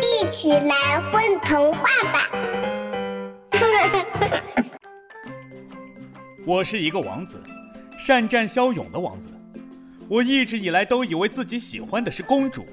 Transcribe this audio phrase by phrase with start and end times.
[0.00, 2.30] 一起来混童话吧！
[6.46, 7.42] 我是一个王子，
[7.98, 9.30] 善战骁勇的王子。
[10.08, 12.64] 我一直以来都以为自己喜欢的是公主，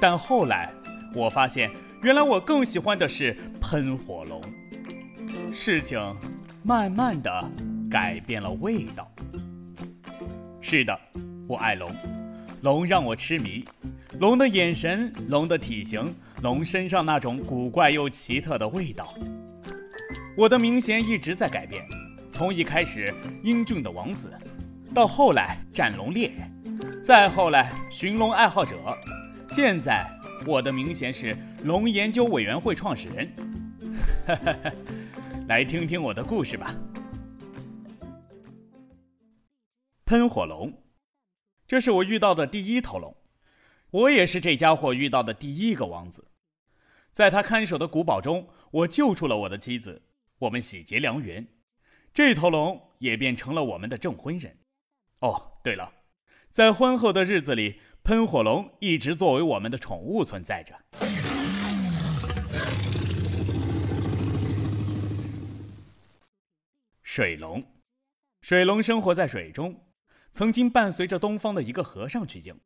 [0.00, 0.72] 但后来
[1.14, 1.70] 我发现，
[2.02, 4.42] 原来我更喜欢的是喷火龙。
[5.52, 5.98] 事情
[6.62, 7.50] 慢慢的
[7.90, 9.10] 改变了味道。
[10.60, 10.98] 是的，
[11.46, 11.88] 我爱龙，
[12.66, 13.64] 龙让我痴迷。
[14.18, 16.12] 龙的眼神，龙的体型，
[16.42, 19.14] 龙身上那种古怪又奇特的味道。
[20.36, 21.86] 我的名衔一直在改变，
[22.28, 24.32] 从一开始英俊的王子，
[24.92, 28.76] 到后来战龙猎人，再后来寻龙爱好者，
[29.46, 30.04] 现在
[30.44, 33.32] 我的名衔是龙研究委员会创始人。
[35.46, 36.74] 来听听我的故事吧。
[40.04, 40.72] 喷火龙，
[41.66, 43.16] 这是我遇到的第一头龙。
[43.90, 46.28] 我也是这家伙遇到的第一个王子，
[47.12, 50.02] 在他看守的古堡中，我救出了我的妻子，
[50.38, 51.46] 我们喜结良缘，
[52.12, 54.58] 这头龙也变成了我们的证婚人。
[55.20, 55.92] 哦，对了，
[56.50, 60.76] 在婚后的日子里，喷火龙一直作为我们的宠物存在着。
[67.02, 67.64] 水龙，
[68.42, 69.85] 水龙生活在水中，
[70.36, 72.60] 曾经伴随着东方的一个和尚取经。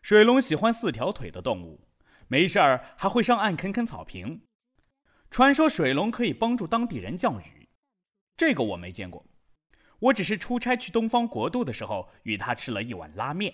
[0.00, 1.88] 水龙喜欢四条腿的动物，
[2.28, 4.42] 没事儿还会上岸啃啃草坪。
[5.28, 7.68] 传说水龙可以帮助当地人降雨，
[8.36, 9.26] 这个我没见过。
[9.98, 13.52] 我只是出差去东方国度的时候，与他吃了一碗拉面。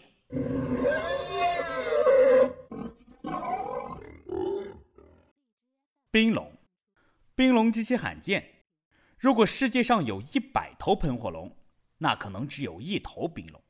[6.10, 6.52] 冰龙，
[7.34, 8.66] 冰龙极其罕见。
[9.16, 11.56] 如果世界上有一百头喷火龙，
[12.00, 13.62] 那可能只有一头冰龙。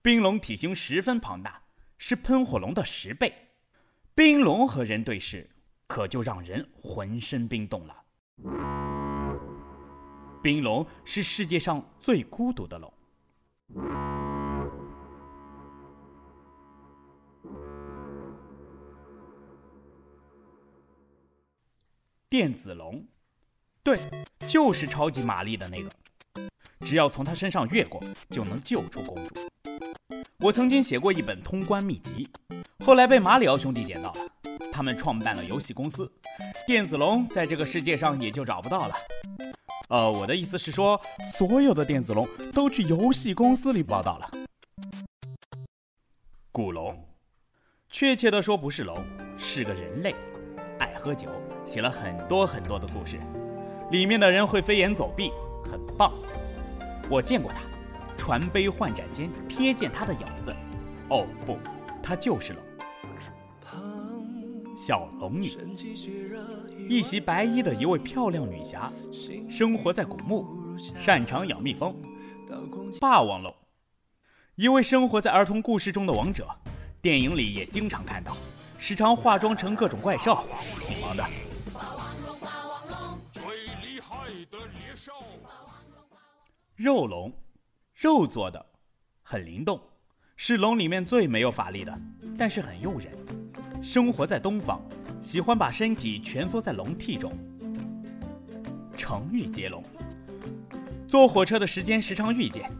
[0.00, 1.62] 冰龙体型十分庞大。
[1.98, 3.52] 是喷火龙的十倍，
[4.14, 5.48] 冰龙和人对视，
[5.86, 8.04] 可就让人浑身冰冻了。
[10.42, 12.92] 冰龙是世界上最孤独的龙。
[22.28, 23.08] 电子龙，
[23.82, 23.98] 对，
[24.46, 25.90] 就是超级玛丽的那个，
[26.80, 29.34] 只要从他身上越过，就能救出公主。
[30.38, 32.28] 我曾经写过一本通关秘籍，
[32.84, 34.20] 后来被马里奥兄弟捡到了。
[34.72, 36.12] 他们创办了游戏公司，
[36.66, 38.94] 电子龙在这个世界上也就找不到了。
[39.88, 41.00] 呃，我的意思是说，
[41.34, 44.30] 所有的电子龙都去游戏公司里报道了。
[46.52, 47.08] 古龙，
[47.88, 49.02] 确切的说不是龙，
[49.38, 50.14] 是个人类，
[50.78, 51.28] 爱喝酒，
[51.64, 53.18] 写了很多很多的故事，
[53.90, 55.30] 里面的人会飞檐走壁，
[55.64, 56.12] 很棒。
[57.08, 57.60] 我见过他。
[58.16, 60.54] 传杯换盏间，瞥见他的影子。
[61.08, 61.58] 哦不，
[62.02, 62.62] 他就是龙。
[64.76, 65.50] 小龙女，
[66.88, 68.92] 一袭白衣的一位漂亮女侠，
[69.48, 70.46] 生活在古墓，
[70.78, 71.96] 擅长养蜜蜂。
[73.00, 73.54] 霸王龙，
[74.54, 76.46] 一位生活在儿童故事中的王者，
[77.00, 78.36] 电影里也经常看到，
[78.78, 80.44] 时常化妆成各种怪兽，
[80.86, 81.24] 挺忙的。
[86.76, 87.32] 肉龙。
[87.94, 88.66] 肉做的，
[89.22, 89.80] 很灵动，
[90.36, 91.98] 是龙里面最没有法力的，
[92.36, 93.10] 但是很诱人。
[93.82, 94.78] 生活在东方，
[95.22, 97.32] 喜欢把身体蜷缩在龙屉中。
[98.94, 99.82] 成语接龙，
[101.08, 102.70] 坐火车的时间时常遇见。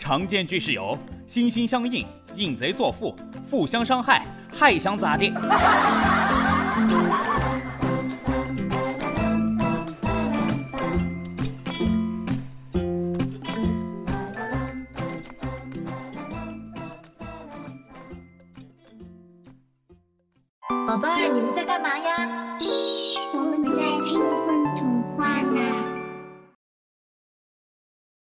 [0.00, 3.14] 常见句式有：心心相印、印贼作父、
[3.48, 5.32] 互相伤害、还想咋地？
[20.88, 22.26] 宝贝儿，你们在干嘛呀？
[22.60, 23.67] 嘘，我们